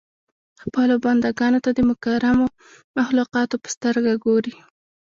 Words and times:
خپلو 0.63 0.95
بنده 1.03 1.29
ګانو 1.39 1.59
ته 1.65 1.71
د 1.73 1.79
مکرمو 1.89 2.47
مخلوقاتو 2.97 3.55
په 3.63 3.67
سترګه 3.75 4.13
ګوري. 4.25 4.55